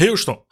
[0.00, 0.42] Houston,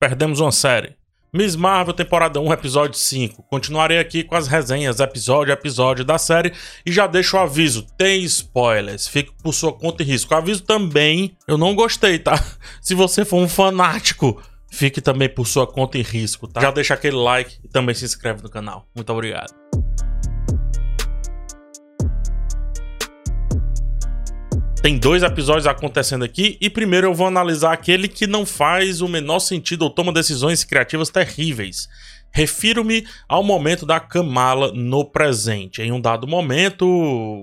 [0.00, 0.96] perdemos uma série.
[1.32, 3.42] Miss Marvel, temporada 1, episódio 5.
[3.44, 6.52] Continuarei aqui com as resenhas, episódio a episódio da série.
[6.86, 9.08] E já deixo o aviso: tem spoilers.
[9.08, 10.34] Fique por sua conta e risco.
[10.34, 12.34] Aviso também, eu não gostei, tá?
[12.80, 14.40] Se você for um fanático,
[14.70, 16.60] fique também por sua conta e risco, tá?
[16.60, 18.86] Já deixa aquele like e também se inscreve no canal.
[18.94, 19.52] Muito obrigado.
[24.84, 29.08] Tem dois episódios acontecendo aqui e primeiro eu vou analisar aquele que não faz o
[29.08, 31.88] menor sentido ou toma decisões criativas terríveis.
[32.30, 35.80] Refiro-me ao momento da Kamala no presente.
[35.80, 36.84] Em um dado momento,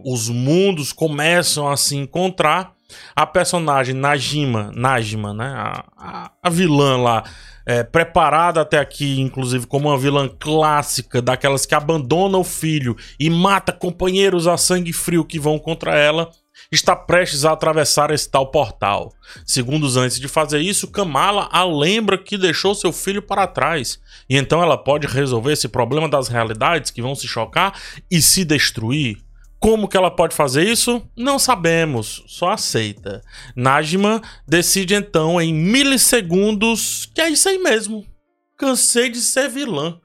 [0.05, 2.73] os mundos começam a se encontrar.
[3.15, 5.51] A personagem Najima, Najima, né?
[5.55, 7.23] A, a, a vilã lá,
[7.65, 13.31] é, preparada até aqui, inclusive, como uma vilã clássica, daquelas que abandona o filho e
[13.31, 16.29] mata companheiros a sangue frio que vão contra ela
[16.71, 19.13] está prestes a atravessar esse tal portal.
[19.45, 23.99] Segundos antes de fazer isso, Kamala a lembra que deixou seu filho para trás.
[24.29, 27.77] E então ela pode resolver esse problema das realidades que vão se chocar
[28.09, 29.17] e se destruir.
[29.59, 31.03] Como que ela pode fazer isso?
[31.15, 33.21] Não sabemos, só aceita.
[33.55, 38.05] Najma decide então em milissegundos que é isso aí mesmo.
[38.57, 39.99] Cansei de ser vilã.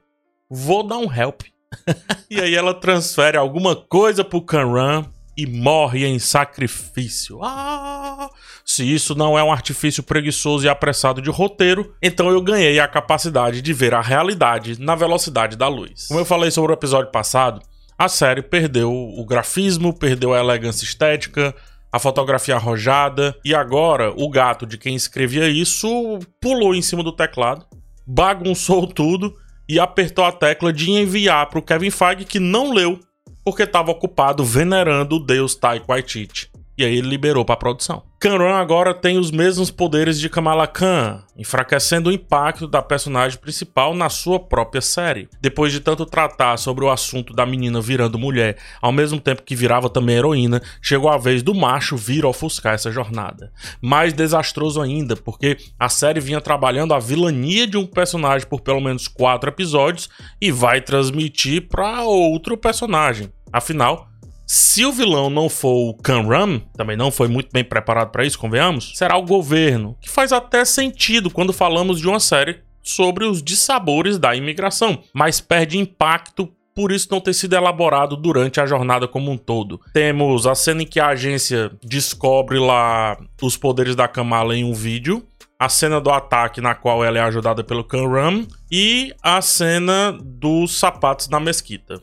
[0.49, 1.41] Vou dar um help.
[2.29, 5.05] e aí ela transfere alguma coisa pro Kanran
[5.37, 7.39] e morre em sacrifício.
[7.43, 8.29] Ah!
[8.65, 12.87] Se isso não é um artifício preguiçoso e apressado de roteiro, então eu ganhei a
[12.87, 16.07] capacidade de ver a realidade na velocidade da luz.
[16.07, 17.61] Como eu falei sobre o episódio passado,
[17.97, 21.55] a série perdeu o grafismo, perdeu a elegância estética,
[21.91, 27.11] a fotografia arrojada, e agora o gato de quem escrevia isso pulou em cima do
[27.11, 27.65] teclado,
[28.05, 29.35] bagunçou tudo
[29.69, 32.99] e apertou a tecla de enviar para o Kevin Feige que não leu
[33.47, 36.51] porque estava ocupado venerando o deus Waititi.
[36.77, 38.03] E aí ele liberou para a produção.
[38.19, 43.95] Kanran agora tem os mesmos poderes de Kamala Khan, enfraquecendo o impacto da personagem principal
[43.95, 45.29] na sua própria série.
[45.39, 49.55] Depois de tanto tratar sobre o assunto da menina virando mulher, ao mesmo tempo que
[49.55, 53.49] virava também heroína, chegou a vez do macho vir ofuscar essa jornada.
[53.81, 58.81] Mais desastroso ainda, porque a série vinha trabalhando a vilania de um personagem por pelo
[58.81, 60.09] menos quatro episódios
[60.41, 63.31] e vai transmitir para outro personagem.
[63.51, 64.07] Afinal,
[64.45, 68.39] se o vilão não for o Kanram, também não foi muito bem preparado para isso,
[68.39, 73.43] convenhamos, será o governo, que faz até sentido quando falamos de uma série sobre os
[73.43, 79.07] dissabores da imigração, mas perde impacto por isso não ter sido elaborado durante a jornada
[79.07, 79.81] como um todo.
[79.91, 84.73] Temos a cena em que a agência descobre lá os poderes da Kamala em um
[84.73, 85.25] vídeo,
[85.59, 90.77] a cena do ataque na qual ela é ajudada pelo Kanram e a cena dos
[90.77, 91.99] sapatos na mesquita.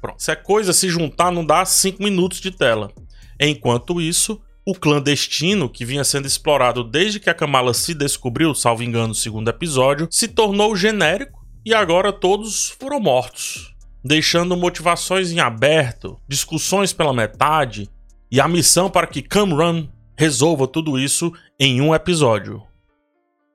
[0.00, 0.22] Pronto.
[0.22, 2.90] Se a coisa se juntar, não dá 5 minutos de tela.
[3.38, 8.82] Enquanto isso, o clandestino, que vinha sendo explorado desde que a Kamala se descobriu, salvo
[8.82, 13.74] engano, no segundo episódio, se tornou genérico e agora todos foram mortos,
[14.04, 17.88] deixando motivações em aberto, discussões pela metade
[18.30, 19.86] e a missão para que Camrun
[20.16, 22.62] resolva tudo isso em um episódio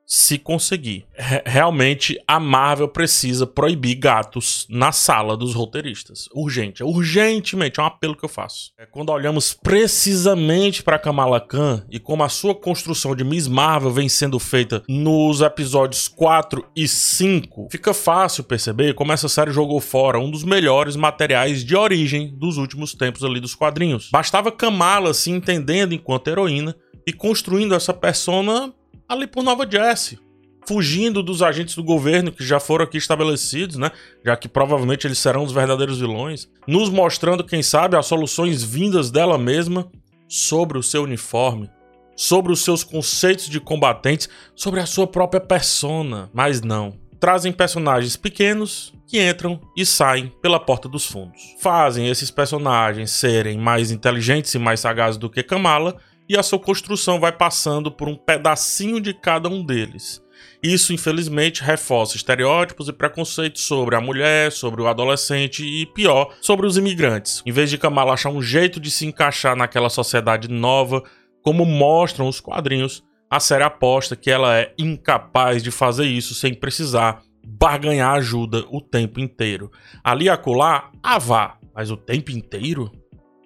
[0.06, 1.04] se conseguir.
[1.44, 6.28] realmente a Marvel precisa proibir gatos na sala dos roteiristas.
[6.32, 8.72] Urgente, urgentemente, é um apelo que eu faço.
[8.78, 13.90] É quando olhamos precisamente para Kamala Khan e como a sua construção de Miss Marvel
[13.90, 19.80] vem sendo feita nos episódios 4 e 5, fica fácil perceber como essa série jogou
[19.80, 24.10] fora um dos melhores materiais de origem dos últimos tempos ali dos quadrinhos.
[24.12, 28.72] Bastava Kamala se entendendo enquanto heroína e construindo essa persona
[29.08, 30.18] ali por Nova Jersey,
[30.66, 33.90] fugindo dos agentes do governo que já foram aqui estabelecidos, né?
[34.24, 39.10] Já que provavelmente eles serão os verdadeiros vilões, nos mostrando, quem sabe, as soluções vindas
[39.10, 39.88] dela mesma
[40.28, 41.70] sobre o seu uniforme,
[42.16, 46.28] sobre os seus conceitos de combatentes, sobre a sua própria persona.
[46.32, 46.98] Mas não.
[47.20, 51.54] Trazem personagens pequenos que entram e saem pela porta dos fundos.
[51.60, 55.96] Fazem esses personagens serem mais inteligentes e mais sagazes do que Kamala
[56.28, 60.24] e a sua construção vai passando por um pedacinho de cada um deles.
[60.62, 66.66] Isso, infelizmente, reforça estereótipos e preconceitos sobre a mulher, sobre o adolescente e, pior, sobre
[66.66, 67.42] os imigrantes.
[67.46, 71.02] Em vez de Kamala achar um jeito de se encaixar naquela sociedade nova,
[71.42, 76.54] como mostram os quadrinhos, a série aposta que ela é incapaz de fazer isso sem
[76.54, 79.70] precisar barganhar ajuda o tempo inteiro.
[80.02, 82.90] Ali acolá, ah vá, mas o tempo inteiro?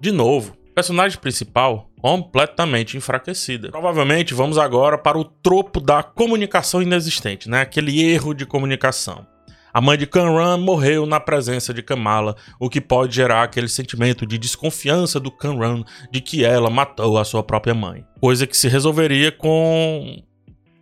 [0.01, 3.71] De novo, personagem principal completamente enfraquecida.
[3.71, 7.61] Provavelmente vamos agora para o tropo da comunicação inexistente, né?
[7.61, 9.27] Aquele erro de comunicação.
[9.73, 14.27] A mãe de Kanran morreu na presença de Kamala, o que pode gerar aquele sentimento
[14.27, 18.05] de desconfiança do Kanran de que ela matou a sua própria mãe.
[18.21, 20.21] Coisa que se resolveria com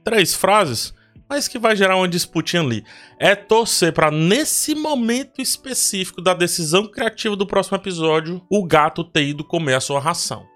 [0.03, 0.95] três frases,
[1.29, 2.83] mas que vai gerar uma disputinha ali.
[3.19, 9.25] É torcer para nesse momento específico da decisão criativa do próximo episódio, o gato ter
[9.25, 10.47] ido comer a sua ração.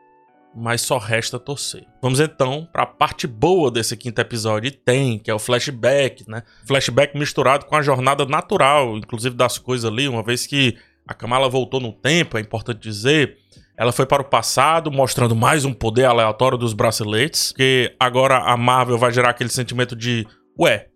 [0.54, 1.86] Mas só resta torcer.
[2.02, 4.68] Vamos então para a parte boa desse quinto episódio.
[4.68, 6.42] E tem, que é o flashback, né?
[6.66, 10.76] Flashback misturado com a jornada natural, inclusive das coisas ali, uma vez que
[11.06, 13.38] a Kamala voltou no tempo, é importante dizer.
[13.76, 17.52] Ela foi para o passado, mostrando mais um poder aleatório dos braceletes.
[17.52, 20.26] Que agora a Marvel vai gerar aquele sentimento de
[20.58, 20.88] Ué,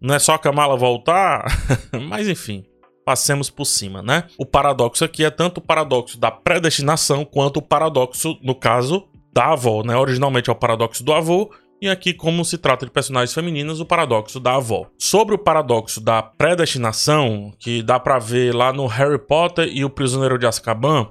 [0.00, 1.44] não é só a Kamala voltar?
[2.08, 2.64] Mas enfim,
[3.10, 4.28] passemos por cima, né?
[4.38, 9.46] O paradoxo aqui é tanto o paradoxo da predestinação quanto o paradoxo, no caso, da
[9.46, 9.96] avó, né?
[9.96, 11.52] Originalmente é o paradoxo do avô,
[11.82, 14.86] e aqui, como se trata de personagens femininas, o paradoxo da avó.
[14.96, 19.90] Sobre o paradoxo da predestinação, que dá para ver lá no Harry Potter e o
[19.90, 21.08] Prisioneiro de Azkaban,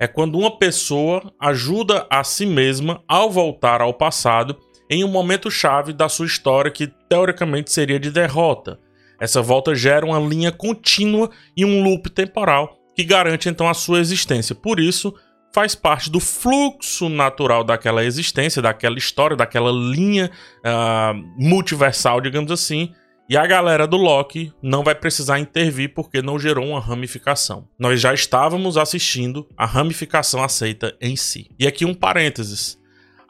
[0.00, 4.56] é quando uma pessoa ajuda a si mesma ao voltar ao passado
[4.90, 8.80] em um momento chave da sua história que teoricamente seria de derrota.
[9.20, 14.00] Essa volta gera uma linha contínua e um loop temporal que garante então a sua
[14.00, 14.54] existência.
[14.54, 15.14] Por isso,
[15.52, 22.92] faz parte do fluxo natural daquela existência, daquela história, daquela linha uh, multiversal, digamos assim.
[23.28, 27.68] E a galera do Loki não vai precisar intervir porque não gerou uma ramificação.
[27.78, 31.50] Nós já estávamos assistindo a ramificação aceita em si.
[31.58, 32.78] E aqui um parênteses.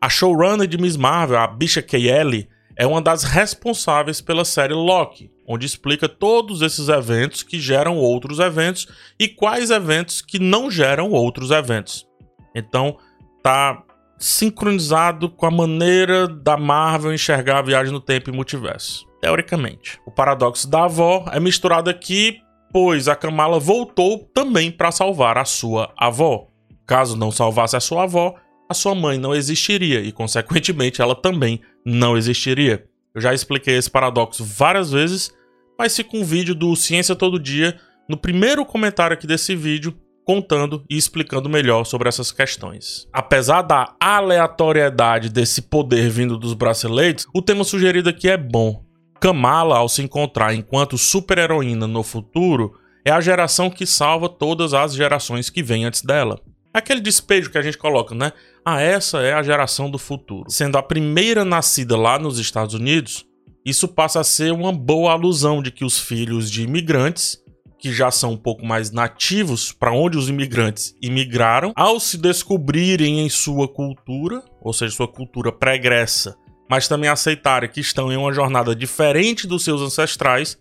[0.01, 5.31] A showrunner de Miss Marvel, a Bisha Kelly, é uma das responsáveis pela série Loki,
[5.47, 8.89] onde explica todos esses eventos que geram outros eventos
[9.19, 12.07] e quais eventos que não geram outros eventos.
[12.55, 12.99] Então,
[13.43, 13.83] tá
[14.19, 20.01] sincronizado com a maneira da Marvel enxergar a viagem no tempo e multiverso, teoricamente.
[20.07, 22.39] O paradoxo da avó é misturado aqui,
[22.73, 26.49] pois a Kamala voltou também para salvar a sua avó.
[26.87, 28.35] Caso não salvasse a sua avó,
[28.69, 32.87] a sua mãe não existiria e, consequentemente, ela também não existiria.
[33.17, 35.33] Eu já expliquei esse paradoxo várias vezes,
[35.79, 40.85] mas fica um vídeo do Ciência Todo Dia no primeiro comentário aqui desse vídeo contando
[40.91, 43.09] e explicando melhor sobre essas questões.
[43.11, 48.85] Apesar da aleatoriedade desse poder vindo dos braceletes, o tema sugerido aqui é bom.
[49.19, 54.95] Kamala, ao se encontrar enquanto super-heroína no futuro, é a geração que salva todas as
[54.95, 56.39] gerações que vêm antes dela.
[56.77, 58.35] Aquele despejo que a gente coloca, né?
[58.63, 60.45] Ah, essa é a geração do futuro.
[60.51, 63.25] Sendo a primeira nascida lá nos Estados Unidos,
[63.65, 67.43] isso passa a ser uma boa alusão de que os filhos de imigrantes,
[67.79, 73.21] que já são um pouco mais nativos para onde os imigrantes imigraram, ao se descobrirem
[73.21, 76.37] em sua cultura, ou seja, sua cultura pregressa,
[76.69, 80.59] mas também aceitarem que estão em uma jornada diferente dos seus ancestrais,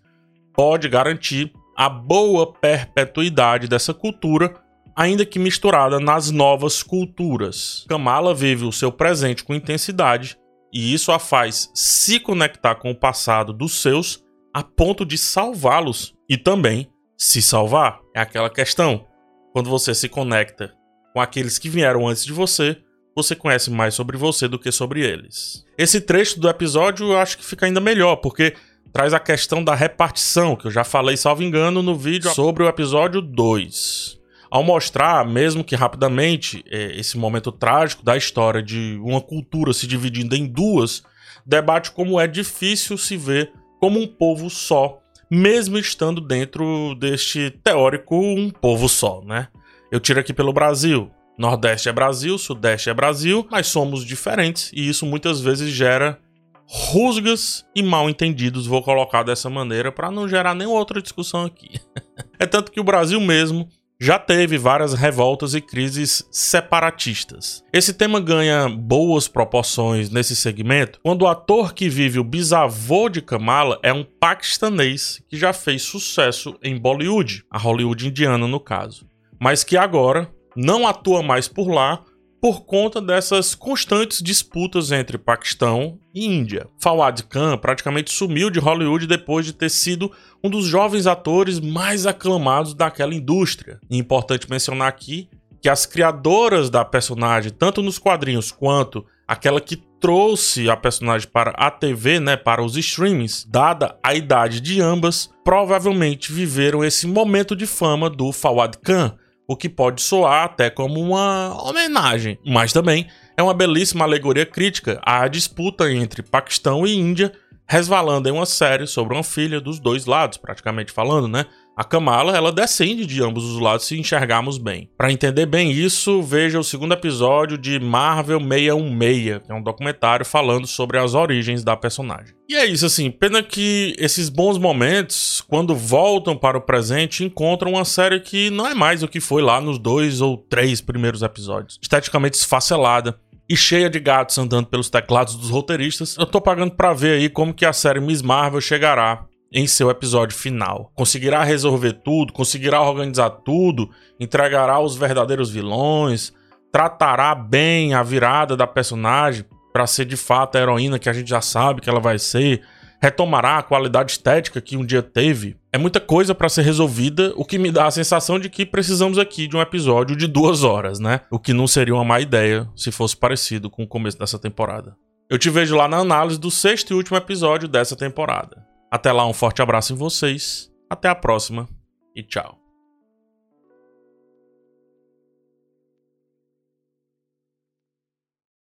[0.54, 4.64] pode garantir a boa perpetuidade dessa cultura
[4.96, 7.86] ainda que misturada nas novas culturas.
[7.90, 10.38] Kamala vive o seu presente com intensidade
[10.74, 16.16] e isso a faz se conectar com o passado dos seus a ponto de salvá-los
[16.30, 18.00] e também se salvar.
[18.16, 19.06] É aquela questão.
[19.52, 20.74] Quando você se conecta
[21.14, 22.78] com aqueles que vieram antes de você,
[23.16, 25.66] você conhece mais sobre você do que sobre eles.
[25.78, 28.54] Esse trecho do episódio eu acho que fica ainda melhor, porque
[28.92, 32.68] traz a questão da repartição, que eu já falei, salvo engano, no vídeo sobre o
[32.68, 34.25] episódio 2
[34.56, 39.86] ao mostrar, mesmo que rapidamente, é, esse momento trágico da história de uma cultura se
[39.86, 41.04] dividindo em duas,
[41.46, 48.16] debate como é difícil se ver como um povo só, mesmo estando dentro deste teórico
[48.16, 49.50] um povo só, né?
[49.92, 51.12] Eu tiro aqui pelo Brasil.
[51.38, 56.18] Nordeste é Brasil, Sudeste é Brasil, mas somos diferentes e isso muitas vezes gera
[56.66, 61.78] rusgas e mal entendidos, vou colocar dessa maneira para não gerar nenhuma outra discussão aqui.
[62.40, 63.68] é tanto que o Brasil mesmo
[64.00, 67.64] já teve várias revoltas e crises separatistas.
[67.72, 73.22] Esse tema ganha boas proporções nesse segmento quando o ator que vive o bisavô de
[73.22, 79.08] Kamala é um paquistanês que já fez sucesso em Bollywood, a Hollywood indiana no caso,
[79.40, 82.04] mas que agora não atua mais por lá
[82.46, 86.68] por conta dessas constantes disputas entre Paquistão e Índia.
[86.80, 90.12] Fawad Khan praticamente sumiu de Hollywood depois de ter sido
[90.44, 93.80] um dos jovens atores mais aclamados daquela indústria.
[93.90, 95.28] E é importante mencionar aqui
[95.60, 101.50] que as criadoras da personagem, tanto nos quadrinhos quanto aquela que trouxe a personagem para
[101.50, 107.56] a TV, né, para os streamings, dada a idade de ambas, provavelmente viveram esse momento
[107.56, 113.08] de fama do Fawad Khan, o que pode soar até como uma homenagem, mas também
[113.38, 117.32] é uma belíssima alegoria crítica à disputa entre Paquistão e Índia,
[117.68, 121.46] resvalando em uma série sobre uma filha dos dois lados, praticamente falando, né?
[121.78, 124.90] A Kamala, ela descende de ambos os lados se enxergarmos bem.
[124.98, 130.26] Para entender bem isso, veja o segundo episódio de Marvel 616, que é um documentário
[130.26, 132.34] falando sobre as origens da personagem.
[132.48, 137.74] E é isso, assim, pena que esses bons momentos, quando voltam para o presente, encontram
[137.74, 141.24] uma série que não é mais o que foi lá nos dois ou três primeiros
[141.24, 141.78] episódios.
[141.82, 146.94] Esteticamente esfacelada, e cheia de gatos andando pelos teclados dos roteiristas, eu tô pagando para
[146.94, 150.92] ver aí como que a série Miss Marvel chegará em seu episódio final.
[150.96, 156.34] Conseguirá resolver tudo, conseguirá organizar tudo, entregará os verdadeiros vilões,
[156.72, 161.30] tratará bem a virada da personagem para ser de fato a heroína que a gente
[161.30, 162.62] já sabe que ela vai ser,
[163.02, 165.58] retomará a qualidade estética que um dia teve.
[165.72, 169.18] É muita coisa para ser resolvida, o que me dá a sensação de que precisamos
[169.18, 171.22] aqui de um episódio de duas horas, né?
[171.30, 174.96] O que não seria uma má ideia se fosse parecido com o começo dessa temporada.
[175.30, 178.66] Eu te vejo lá na análise do sexto e último episódio dessa temporada.
[178.96, 181.68] Até lá, um forte abraço em vocês, até a próxima
[182.16, 182.65] e tchau.